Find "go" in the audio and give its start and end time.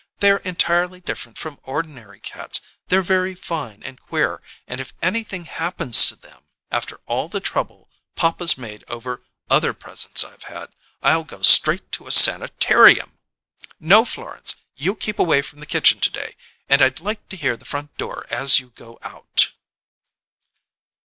11.23-11.43, 18.71-18.97